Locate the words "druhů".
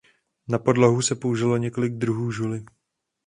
1.93-2.31